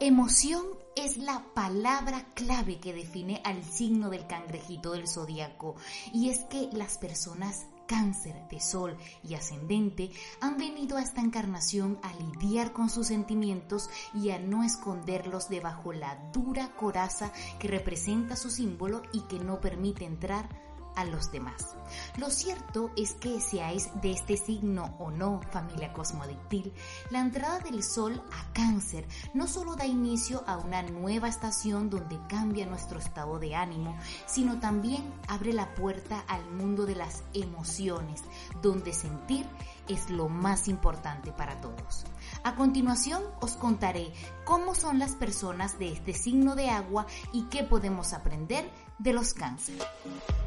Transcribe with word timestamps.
Emoción 0.00 0.64
es 0.94 1.16
la 1.16 1.44
palabra 1.54 2.24
clave 2.34 2.78
que 2.78 2.92
define 2.92 3.42
al 3.44 3.64
signo 3.64 4.10
del 4.10 4.28
cangrejito 4.28 4.92
del 4.92 5.08
zodiaco 5.08 5.74
y 6.12 6.30
es 6.30 6.44
que 6.44 6.68
las 6.72 6.98
personas 6.98 7.66
cáncer 7.88 8.36
de 8.48 8.60
sol 8.60 8.96
y 9.24 9.34
ascendente 9.34 10.12
han 10.40 10.56
venido 10.56 10.98
a 10.98 11.02
esta 11.02 11.20
encarnación 11.20 11.98
a 12.04 12.12
lidiar 12.12 12.72
con 12.72 12.90
sus 12.90 13.08
sentimientos 13.08 13.90
y 14.14 14.30
a 14.30 14.38
no 14.38 14.62
esconderlos 14.62 15.48
debajo 15.48 15.92
la 15.92 16.30
dura 16.32 16.76
coraza 16.76 17.32
que 17.58 17.66
representa 17.66 18.36
su 18.36 18.50
símbolo 18.50 19.02
y 19.12 19.22
que 19.22 19.40
no 19.40 19.60
permite 19.60 20.04
entrar 20.04 20.67
a 20.98 21.04
los 21.04 21.30
demás. 21.30 21.76
Lo 22.16 22.28
cierto 22.28 22.90
es 22.96 23.14
que 23.14 23.40
seáis 23.40 23.88
de 24.02 24.10
este 24.10 24.36
signo 24.36 24.96
o 24.98 25.12
no, 25.12 25.40
familia 25.52 25.92
cosmodictil, 25.92 26.72
la 27.10 27.20
entrada 27.20 27.60
del 27.60 27.84
Sol 27.84 28.20
a 28.32 28.52
cáncer 28.52 29.06
no 29.32 29.46
solo 29.46 29.76
da 29.76 29.86
inicio 29.86 30.42
a 30.48 30.58
una 30.58 30.82
nueva 30.82 31.28
estación 31.28 31.88
donde 31.88 32.18
cambia 32.28 32.66
nuestro 32.66 32.98
estado 32.98 33.38
de 33.38 33.54
ánimo, 33.54 33.96
sino 34.26 34.58
también 34.58 35.04
abre 35.28 35.52
la 35.52 35.72
puerta 35.74 36.24
al 36.26 36.44
mundo 36.50 36.84
de 36.84 36.96
las 36.96 37.22
emociones, 37.32 38.24
donde 38.60 38.92
sentir 38.92 39.46
es 39.86 40.10
lo 40.10 40.28
más 40.28 40.66
importante 40.66 41.30
para 41.30 41.60
todos. 41.60 42.04
A 42.42 42.56
continuación 42.56 43.22
os 43.40 43.52
contaré 43.52 44.12
cómo 44.44 44.74
son 44.74 44.98
las 44.98 45.12
personas 45.12 45.78
de 45.78 45.92
este 45.92 46.12
signo 46.12 46.56
de 46.56 46.70
agua 46.70 47.06
y 47.32 47.44
qué 47.44 47.62
podemos 47.62 48.12
aprender 48.12 48.68
de 48.98 49.12
los 49.12 49.34
cánceres. 49.34 49.86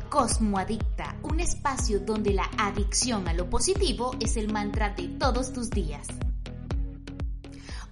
Cosmoadicta, 0.09 1.15
un 1.23 1.39
espacio 1.39 1.99
donde 1.99 2.33
la 2.33 2.49
adicción 2.57 3.27
a 3.27 3.33
lo 3.33 3.49
positivo 3.49 4.15
es 4.19 4.35
el 4.35 4.51
mantra 4.51 4.89
de 4.89 5.07
todos 5.07 5.53
tus 5.53 5.69
días. 5.69 6.07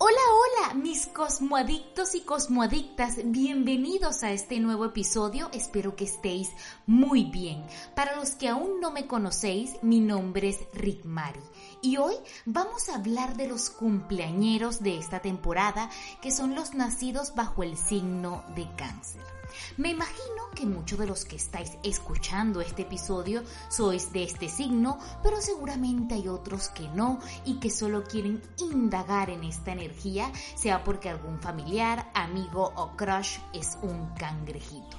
Hola, 0.01 0.21
hola, 0.31 0.73
mis 0.75 1.07
cosmoadictos 1.07 2.15
y 2.15 2.21
cosmoadictas, 2.21 3.17
bienvenidos 3.25 4.23
a 4.23 4.31
este 4.31 4.61
nuevo 4.61 4.85
episodio, 4.85 5.49
espero 5.51 5.97
que 5.97 6.05
estéis 6.05 6.49
muy 6.85 7.25
bien. 7.25 7.65
Para 7.95 8.15
los 8.15 8.31
que 8.31 8.47
aún 8.47 8.79
no 8.79 8.91
me 8.91 9.07
conocéis, 9.07 9.73
mi 9.81 9.99
nombre 9.99 10.49
es 10.49 10.59
Rick 10.73 11.03
Mari 11.03 11.41
y 11.81 11.97
hoy 11.97 12.15
vamos 12.45 12.87
a 12.87 12.95
hablar 12.95 13.35
de 13.35 13.47
los 13.47 13.69
cumpleañeros 13.69 14.81
de 14.81 14.97
esta 14.97 15.19
temporada, 15.19 15.89
que 16.21 16.31
son 16.31 16.55
los 16.55 16.73
nacidos 16.73 17.35
bajo 17.35 17.63
el 17.63 17.77
signo 17.77 18.45
de 18.55 18.69
cáncer. 18.77 19.38
Me 19.77 19.89
imagino 19.89 20.49
que 20.55 20.65
muchos 20.65 20.99
de 20.99 21.07
los 21.07 21.25
que 21.25 21.35
estáis 21.35 21.77
escuchando 21.83 22.61
este 22.61 22.83
episodio 22.83 23.43
sois 23.69 24.11
de 24.11 24.23
este 24.23 24.49
signo, 24.49 24.99
pero 25.23 25.41
seguramente 25.41 26.15
hay 26.15 26.27
otros 26.27 26.69
que 26.69 26.87
no 26.89 27.19
y 27.45 27.59
que 27.59 27.69
solo 27.69 28.03
quieren 28.03 28.41
indagar 28.57 29.29
en 29.29 29.43
esta 29.43 29.71
energía, 29.71 30.31
sea 30.55 30.83
porque 30.83 31.09
algún 31.09 31.39
familiar, 31.39 32.11
amigo 32.13 32.71
o 32.75 32.95
crush 32.95 33.39
es 33.53 33.77
un 33.81 34.13
cangrejito. 34.15 34.98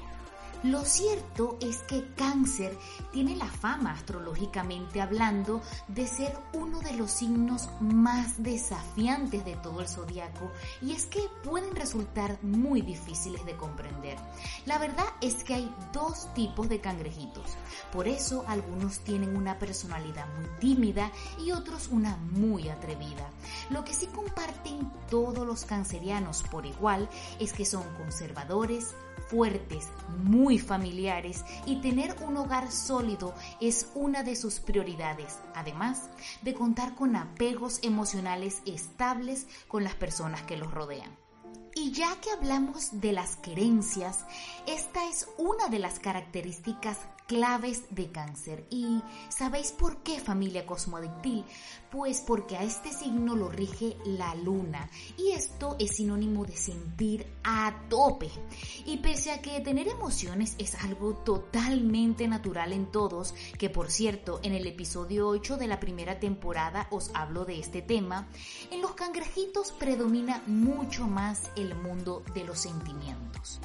Lo 0.62 0.84
cierto 0.84 1.56
es 1.62 1.78
que 1.84 2.12
cáncer 2.16 2.76
tiene 3.12 3.34
la 3.34 3.46
fama 3.46 3.92
astrológicamente 3.92 5.00
hablando 5.00 5.62
de 5.88 6.06
ser 6.06 6.36
uno 6.52 6.80
de 6.80 6.92
los 6.92 7.10
signos 7.10 7.70
más 7.80 8.42
desafiantes 8.42 9.42
de 9.46 9.56
todo 9.56 9.80
el 9.80 9.88
zodiaco 9.88 10.52
y 10.82 10.92
es 10.92 11.06
que 11.06 11.22
pueden 11.42 11.74
resultar 11.74 12.38
muy 12.42 12.82
difíciles 12.82 13.42
de 13.46 13.56
comprender. 13.56 14.18
La 14.66 14.76
verdad 14.76 15.06
es 15.22 15.44
que 15.44 15.54
hay 15.54 15.74
dos 15.94 16.32
tipos 16.34 16.68
de 16.68 16.82
cangrejitos, 16.82 17.56
por 17.90 18.06
eso 18.06 18.44
algunos 18.46 18.98
tienen 19.00 19.36
una 19.36 19.58
personalidad 19.58 20.26
muy 20.36 20.48
tímida 20.58 21.10
y 21.42 21.52
otros 21.52 21.88
una 21.88 22.18
muy 22.18 22.68
atrevida. 22.68 23.30
Lo 23.70 23.82
que 23.82 23.94
sí 23.94 24.08
comparten 24.08 24.92
todos 25.08 25.46
los 25.46 25.64
cancerianos 25.64 26.42
por 26.50 26.66
igual 26.66 27.08
es 27.38 27.54
que 27.54 27.64
son 27.64 27.84
conservadores, 27.96 28.94
fuertes, 29.30 29.88
muy 30.24 30.49
familiares 30.58 31.44
y 31.66 31.76
tener 31.76 32.16
un 32.26 32.36
hogar 32.36 32.70
sólido 32.70 33.34
es 33.60 33.90
una 33.94 34.22
de 34.22 34.36
sus 34.36 34.60
prioridades, 34.60 35.38
además 35.54 36.08
de 36.42 36.54
contar 36.54 36.94
con 36.94 37.16
apegos 37.16 37.78
emocionales 37.82 38.62
estables 38.66 39.46
con 39.68 39.84
las 39.84 39.94
personas 39.94 40.42
que 40.42 40.56
los 40.56 40.70
rodean. 40.70 41.10
Y 41.74 41.92
ya 41.92 42.16
que 42.20 42.30
hablamos 42.30 43.00
de 43.00 43.12
las 43.12 43.36
querencias, 43.36 44.26
esta 44.66 45.08
es 45.08 45.28
una 45.38 45.68
de 45.68 45.78
las 45.78 46.00
características 46.00 46.98
claves 47.30 47.84
de 47.90 48.10
cáncer. 48.10 48.66
¿Y 48.70 49.00
sabéis 49.28 49.70
por 49.70 49.98
qué 49.98 50.18
familia 50.18 50.66
cosmoadictil? 50.66 51.44
Pues 51.88 52.20
porque 52.20 52.56
a 52.56 52.64
este 52.64 52.92
signo 52.92 53.36
lo 53.36 53.48
rige 53.48 53.96
la 54.04 54.34
luna 54.34 54.90
y 55.16 55.30
esto 55.30 55.76
es 55.78 55.94
sinónimo 55.94 56.44
de 56.44 56.56
sentir 56.56 57.24
a 57.44 57.84
tope. 57.88 58.28
Y 58.84 58.96
pese 58.96 59.30
a 59.30 59.40
que 59.40 59.60
tener 59.60 59.86
emociones 59.86 60.56
es 60.58 60.74
algo 60.82 61.14
totalmente 61.18 62.26
natural 62.26 62.72
en 62.72 62.90
todos, 62.90 63.32
que 63.56 63.70
por 63.70 63.92
cierto 63.92 64.40
en 64.42 64.52
el 64.52 64.66
episodio 64.66 65.28
8 65.28 65.56
de 65.56 65.68
la 65.68 65.78
primera 65.78 66.18
temporada 66.18 66.88
os 66.90 67.12
hablo 67.14 67.44
de 67.44 67.60
este 67.60 67.80
tema, 67.80 68.26
en 68.72 68.82
los 68.82 68.94
cangrejitos 68.94 69.70
predomina 69.70 70.42
mucho 70.48 71.06
más 71.06 71.48
el 71.54 71.76
mundo 71.76 72.24
de 72.34 72.42
los 72.42 72.58
sentimientos. 72.58 73.60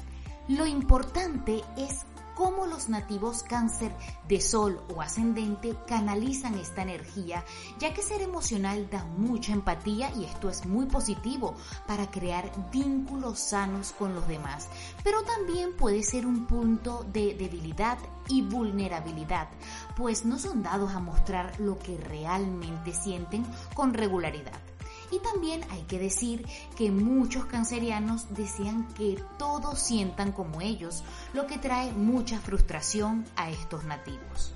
Lo 0.46 0.66
importante 0.66 1.64
es 1.76 2.06
cómo 2.36 2.66
los 2.66 2.88
nativos 2.88 3.42
cáncer 3.42 3.92
de 4.28 4.40
sol 4.40 4.80
o 4.94 5.00
ascendente 5.00 5.74
canalizan 5.88 6.54
esta 6.54 6.82
energía, 6.82 7.42
ya 7.80 7.94
que 7.94 8.02
ser 8.02 8.20
emocional 8.20 8.88
da 8.90 9.04
mucha 9.16 9.52
empatía 9.52 10.12
y 10.14 10.24
esto 10.24 10.50
es 10.50 10.66
muy 10.66 10.84
positivo 10.86 11.56
para 11.86 12.10
crear 12.10 12.52
vínculos 12.70 13.38
sanos 13.40 13.92
con 13.98 14.14
los 14.14 14.28
demás, 14.28 14.68
pero 15.02 15.22
también 15.22 15.74
puede 15.76 16.02
ser 16.02 16.26
un 16.26 16.46
punto 16.46 17.04
de 17.12 17.34
debilidad 17.34 17.98
y 18.28 18.42
vulnerabilidad, 18.42 19.48
pues 19.96 20.26
no 20.26 20.38
son 20.38 20.62
dados 20.62 20.92
a 20.94 21.00
mostrar 21.00 21.58
lo 21.58 21.78
que 21.78 21.96
realmente 21.96 22.92
sienten 22.92 23.46
con 23.74 23.94
regularidad. 23.94 24.65
Y 25.10 25.18
también 25.20 25.64
hay 25.70 25.82
que 25.82 25.98
decir 25.98 26.44
que 26.76 26.90
muchos 26.90 27.46
cancerianos 27.46 28.34
desean 28.34 28.88
que 28.94 29.22
todos 29.38 29.78
sientan 29.78 30.32
como 30.32 30.60
ellos, 30.60 31.04
lo 31.32 31.46
que 31.46 31.58
trae 31.58 31.92
mucha 31.92 32.40
frustración 32.40 33.24
a 33.36 33.50
estos 33.50 33.84
nativos. 33.84 34.55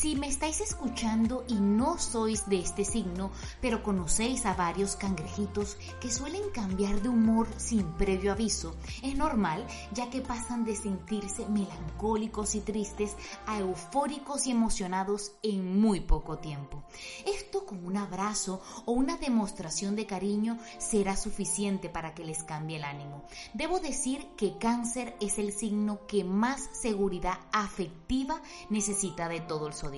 Si 0.00 0.16
me 0.16 0.28
estáis 0.28 0.62
escuchando 0.62 1.44
y 1.46 1.56
no 1.56 1.98
sois 1.98 2.48
de 2.48 2.58
este 2.58 2.86
signo, 2.86 3.30
pero 3.60 3.82
conocéis 3.82 4.46
a 4.46 4.54
varios 4.54 4.96
cangrejitos 4.96 5.76
que 6.00 6.10
suelen 6.10 6.48
cambiar 6.54 7.02
de 7.02 7.10
humor 7.10 7.48
sin 7.58 7.84
previo 7.98 8.32
aviso, 8.32 8.74
es 9.02 9.14
normal 9.14 9.66
ya 9.92 10.08
que 10.08 10.22
pasan 10.22 10.64
de 10.64 10.74
sentirse 10.74 11.46
melancólicos 11.50 12.54
y 12.54 12.60
tristes 12.60 13.14
a 13.46 13.58
eufóricos 13.58 14.46
y 14.46 14.52
emocionados 14.52 15.32
en 15.42 15.78
muy 15.78 16.00
poco 16.00 16.38
tiempo. 16.38 16.82
Esto 17.26 17.66
con 17.66 17.84
un 17.84 17.98
abrazo 17.98 18.62
o 18.86 18.92
una 18.92 19.18
demostración 19.18 19.96
de 19.96 20.06
cariño 20.06 20.56
será 20.78 21.14
suficiente 21.14 21.90
para 21.90 22.14
que 22.14 22.24
les 22.24 22.42
cambie 22.42 22.78
el 22.78 22.84
ánimo. 22.84 23.22
Debo 23.52 23.80
decir 23.80 24.28
que 24.38 24.56
cáncer 24.56 25.14
es 25.20 25.38
el 25.38 25.52
signo 25.52 26.06
que 26.06 26.24
más 26.24 26.70
seguridad 26.72 27.38
afectiva 27.52 28.40
necesita 28.70 29.28
de 29.28 29.40
todo 29.40 29.66
el 29.66 29.74
sol 29.74 29.89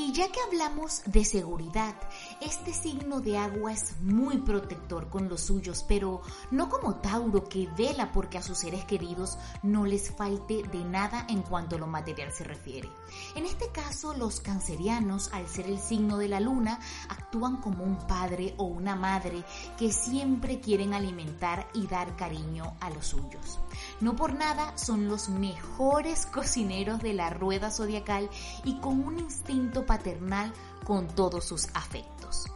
y 0.00 0.12
ya 0.12 0.32
que 0.32 0.40
hablamos 0.40 1.02
de 1.04 1.26
seguridad, 1.26 1.94
este 2.40 2.72
signo 2.72 3.20
de 3.20 3.36
agua 3.36 3.72
es 3.72 4.00
muy 4.00 4.38
protector 4.38 5.10
con 5.10 5.28
los 5.28 5.42
suyos, 5.42 5.84
pero 5.86 6.22
no 6.50 6.70
como 6.70 6.96
Tauro 6.96 7.44
que 7.44 7.68
vela 7.76 8.10
porque 8.10 8.38
a 8.38 8.42
sus 8.42 8.58
seres 8.58 8.86
queridos 8.86 9.36
no 9.62 9.84
les 9.84 10.10
falte 10.10 10.62
de 10.62 10.84
nada 10.84 11.26
en 11.28 11.42
cuanto 11.42 11.76
a 11.76 11.78
lo 11.78 11.86
material 11.86 12.32
se 12.32 12.44
refiere. 12.44 12.88
En 13.34 13.44
este 13.44 13.68
caso, 13.72 14.14
los 14.14 14.40
cancerianos, 14.40 15.30
al 15.34 15.46
ser 15.48 15.66
el 15.66 15.78
signo 15.78 16.16
de 16.16 16.28
la 16.28 16.40
luna, 16.40 16.80
actúan 17.10 17.58
como 17.58 17.84
un 17.84 17.98
padre 18.06 18.54
o 18.56 18.64
una 18.64 18.96
madre 18.96 19.44
que 19.76 19.92
siempre 19.92 20.60
quieren 20.60 20.94
alimentar 20.94 21.68
y 21.74 21.86
dar 21.86 22.16
cariño 22.16 22.74
a 22.80 22.88
los 22.88 23.08
suyos. 23.08 23.58
No 24.00 24.16
por 24.16 24.34
nada 24.34 24.76
son 24.78 25.08
los 25.08 25.28
mejores 25.28 26.26
cocineros 26.26 27.00
de 27.00 27.12
la 27.12 27.30
rueda 27.30 27.70
zodiacal 27.70 28.30
y 28.64 28.78
con 28.80 29.04
un 29.04 29.18
instinto 29.18 29.84
paternal 29.84 30.52
con 30.84 31.06
todos 31.06 31.44
sus 31.44 31.68
afectos. 31.74 32.46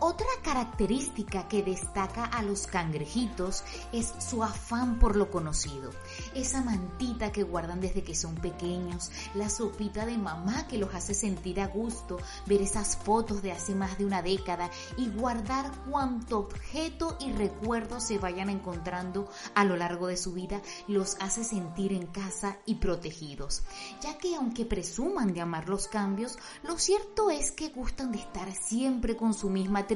Otra 0.00 0.26
característica 0.42 1.48
que 1.48 1.62
destaca 1.62 2.24
a 2.24 2.42
los 2.42 2.66
cangrejitos 2.66 3.64
es 3.92 4.12
su 4.18 4.42
afán 4.42 4.98
por 4.98 5.16
lo 5.16 5.30
conocido. 5.30 5.90
Esa 6.34 6.62
mantita 6.62 7.32
que 7.32 7.42
guardan 7.42 7.80
desde 7.80 8.02
que 8.02 8.14
son 8.14 8.34
pequeños, 8.34 9.10
la 9.34 9.48
sopita 9.48 10.04
de 10.04 10.18
mamá 10.18 10.66
que 10.66 10.78
los 10.78 10.94
hace 10.94 11.14
sentir 11.14 11.60
a 11.60 11.68
gusto, 11.68 12.18
ver 12.46 12.60
esas 12.60 12.96
fotos 12.96 13.42
de 13.42 13.52
hace 13.52 13.74
más 13.74 13.96
de 13.96 14.04
una 14.04 14.22
década 14.22 14.70
y 14.96 15.08
guardar 15.08 15.70
cuanto 15.90 16.38
objeto 16.38 17.16
y 17.20 17.32
recuerdo 17.32 18.00
se 18.00 18.18
vayan 18.18 18.50
encontrando 18.50 19.28
a 19.54 19.64
lo 19.64 19.76
largo 19.76 20.08
de 20.08 20.16
su 20.16 20.32
vida, 20.32 20.60
los 20.88 21.16
hace 21.20 21.44
sentir 21.44 21.92
en 21.92 22.06
casa 22.06 22.58
y 22.66 22.76
protegidos. 22.76 23.62
Ya 24.02 24.18
que 24.18 24.36
aunque 24.36 24.66
presuman 24.66 25.32
de 25.32 25.40
amar 25.40 25.68
los 25.68 25.88
cambios, 25.88 26.38
lo 26.62 26.78
cierto 26.78 27.30
es 27.30 27.52
que 27.52 27.68
gustan 27.68 28.12
de 28.12 28.18
estar 28.18 28.52
siempre 28.52 29.16
con 29.16 29.34
su 29.34 29.50
misma 29.50 29.86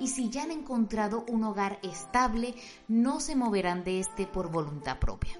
y 0.00 0.08
si 0.08 0.30
ya 0.30 0.42
han 0.42 0.50
encontrado 0.50 1.24
un 1.28 1.44
hogar 1.44 1.78
estable, 1.82 2.54
no 2.88 3.20
se 3.20 3.36
moverán 3.36 3.84
de 3.84 4.00
este 4.00 4.26
por 4.26 4.50
voluntad 4.50 4.98
propia. 4.98 5.38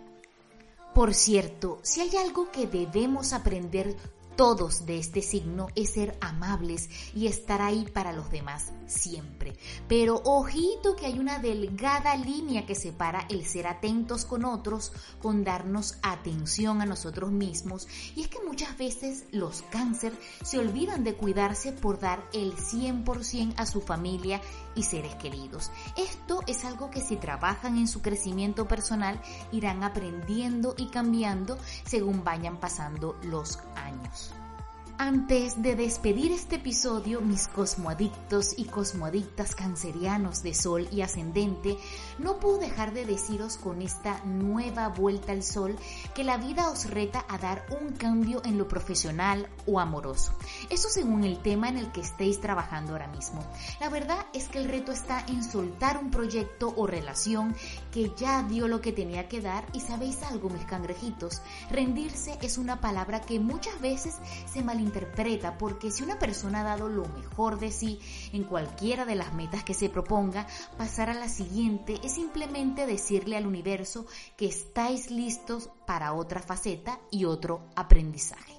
Por 0.95 1.15
cierto, 1.15 1.79
si 1.83 2.01
hay 2.01 2.17
algo 2.17 2.51
que 2.51 2.67
debemos 2.67 3.33
aprender 3.33 3.97
todos 4.39 4.87
de 4.87 5.01
este 5.01 5.21
signo 5.21 5.67
es 5.75 5.95
ser 5.95 6.17
amables 6.21 6.89
y 7.13 7.27
estar 7.27 7.61
ahí 7.61 7.85
para 7.93 8.13
los 8.13 8.31
demás 8.31 8.73
siempre. 8.87 9.57
Pero 9.89 10.23
ojito 10.25 10.95
que 10.95 11.07
hay 11.07 11.19
una 11.19 11.41
delgada 11.41 12.15
línea 12.15 12.65
que 12.65 12.77
separa 12.77 13.27
el 13.31 13.45
ser 13.45 13.67
atentos 13.67 14.25
con 14.25 14.45
otros 14.45 14.93
con 15.21 15.43
darnos 15.43 15.99
atención 16.03 16.81
a 16.81 16.87
nosotros 16.87 17.33
mismos. 17.33 17.89
Y 18.15 18.23
es 18.23 18.29
que 18.29 18.39
muchas 18.47 18.79
veces 18.79 19.25
los 19.33 19.63
cáncer 19.73 20.13
se 20.45 20.61
olvidan 20.61 21.03
de 21.03 21.15
cuidarse 21.15 21.73
por 21.73 21.99
dar 21.99 22.25
el 22.33 22.55
100% 22.55 23.55
a 23.57 23.67
su 23.67 23.81
familia 23.81 24.41
y 24.77 24.85
seres 24.85 25.17
queridos. 25.17 25.73
Esto 25.97 26.43
es 26.47 26.65
algo 26.65 26.91
que 26.91 27.01
si 27.01 27.17
trabajan 27.17 27.77
en 27.77 27.89
su 27.89 28.03
crecimiento 28.03 28.69
personal 28.69 29.21
irán 29.51 29.83
aprendiendo 29.83 30.75
y 30.79 30.87
cambiando 30.91 31.59
según 31.85 32.23
vayan 32.23 32.59
pasando 32.59 33.19
los 33.25 33.59
años. 33.75 34.28
Peace. 34.29 34.58
Antes 35.01 35.63
de 35.63 35.77
despedir 35.77 36.33
este 36.33 36.57
episodio, 36.57 37.21
mis 37.21 37.47
cosmoadictos 37.47 38.59
y 38.59 38.65
cosmoadictas 38.65 39.55
cancerianos 39.55 40.43
de 40.43 40.55
Sol 40.55 40.89
y 40.91 41.03
Ascendente, 41.03 41.79
no 42.19 42.41
puedo 42.41 42.59
dejar 42.59 42.93
de 42.93 43.07
deciros 43.07 43.59
con 43.59 43.81
esta 43.81 44.21
nueva 44.25 44.89
vuelta 44.89 45.31
al 45.31 45.45
Sol 45.45 45.77
que 46.17 46.25
la 46.25 46.37
vida 46.37 46.69
os 46.69 46.91
reta 46.91 47.25
a 47.29 47.39
dar 47.39 47.65
un 47.81 47.93
cambio 47.93 48.43
en 48.45 48.59
lo 48.59 48.67
profesional 48.67 49.49
o 49.67 49.79
amoroso. 49.79 50.33
Eso 50.69 50.89
según 50.89 51.23
el 51.23 51.39
tema 51.43 51.69
en 51.69 51.77
el 51.77 51.93
que 51.93 52.01
estéis 52.01 52.41
trabajando 52.41 52.91
ahora 52.91 53.07
mismo. 53.07 53.47
La 53.79 53.91
verdad 53.91 54.27
es 54.33 54.49
que 54.49 54.59
el 54.59 54.69
reto 54.69 54.91
está 54.91 55.25
en 55.29 55.45
soltar 55.45 55.99
un 55.99 56.11
proyecto 56.11 56.75
o 56.77 56.89
relación 56.89 57.55
que 57.93 58.11
ya 58.17 58.43
dio 58.43 58.67
lo 58.67 58.81
que 58.81 58.93
tenía 58.93 59.29
que 59.29 59.41
dar 59.43 59.65
y 59.73 59.79
sabéis 59.79 60.25
algo, 60.25 60.51
mis 60.51 60.65
cangrejitos, 60.65 61.41
rendirse 61.71 62.37
es 62.43 62.59
una 62.59 62.81
palabra 62.81 63.21
que 63.21 63.39
muchas 63.39 63.81
veces 63.81 64.17
se 64.53 64.65
malinterpreta 64.65 64.88
interpreta, 64.89 65.57
porque 65.59 65.91
si 65.91 66.03
una 66.03 66.19
persona 66.19 66.61
ha 66.61 66.65
dado 66.65 66.89
lo 66.89 67.07
mejor 67.09 67.59
de 67.59 67.71
sí 67.71 68.01
en 68.33 68.45
cualquiera 68.45 69.05
de 69.05 69.15
las 69.15 69.33
metas 69.35 69.63
que 69.63 69.75
se 69.75 69.89
proponga, 69.89 70.47
pasar 70.77 71.11
a 71.11 71.15
la 71.15 71.29
siguiente 71.29 72.01
es 72.03 72.15
simplemente 72.15 72.87
decirle 72.87 73.37
al 73.37 73.47
universo 73.47 74.07
que 74.37 74.47
estáis 74.47 75.11
listos 75.11 75.71
para 75.87 76.15
otra 76.15 76.41
faceta 76.41 76.99
y 77.11 77.25
otro 77.25 77.69
aprendizaje. 77.77 78.58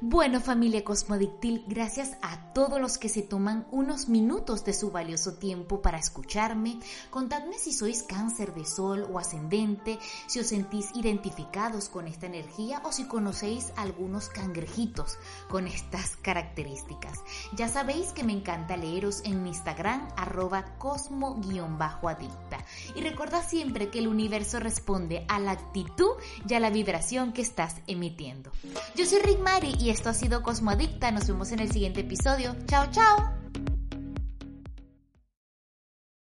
Bueno 0.00 0.40
familia 0.40 0.84
Cosmodictil, 0.84 1.64
gracias 1.66 2.16
a 2.22 2.52
todos 2.52 2.80
los 2.80 2.98
que 2.98 3.08
se 3.08 3.22
toman 3.22 3.66
unos 3.70 4.08
minutos 4.08 4.64
de 4.64 4.72
su 4.72 4.90
valioso 4.90 5.34
tiempo 5.34 5.82
para 5.82 5.98
escucharme. 5.98 6.78
Contadme 7.10 7.58
si 7.58 7.72
sois 7.72 8.02
cáncer 8.02 8.54
de 8.54 8.64
sol 8.64 9.06
o 9.10 9.18
ascendente, 9.18 9.98
si 10.26 10.40
os 10.40 10.46
sentís 10.46 10.90
identificados 10.94 11.88
con 11.88 12.06
esta 12.06 12.26
energía 12.26 12.82
o 12.84 12.92
si 12.92 13.04
conocéis 13.04 13.72
algunos 13.76 14.28
cangrejitos 14.28 15.18
con 15.48 15.66
estas 15.66 16.16
características. 16.16 17.20
Ya 17.56 17.68
sabéis 17.68 18.12
que 18.12 18.24
me 18.24 18.32
encanta 18.32 18.76
leeros 18.76 19.22
en 19.24 19.42
mi 19.42 19.50
Instagram 19.50 20.08
arroba 20.16 20.76
cosmo-adicta. 20.78 22.58
Y 22.94 23.00
recuerda 23.00 23.42
siempre 23.42 23.90
que 23.90 23.98
el 23.98 24.08
universo 24.08 24.60
responde 24.60 25.24
a 25.28 25.38
la 25.38 25.52
actitud 25.52 26.12
y 26.48 26.54
a 26.54 26.60
la 26.60 26.70
vibración 26.70 27.32
que 27.32 27.42
estás 27.42 27.76
emitiendo. 27.86 28.50
Yo 28.94 29.06
soy 29.06 29.20
Rick 29.20 29.40
Mari 29.40 29.65
y 29.78 29.90
esto 29.90 30.10
ha 30.10 30.14
sido 30.14 30.42
Cosmoadicta. 30.42 31.10
Nos 31.10 31.26
vemos 31.26 31.52
en 31.52 31.60
el 31.60 31.70
siguiente 31.70 32.00
episodio. 32.00 32.54
Chao, 32.66 32.86
chao. 32.90 33.35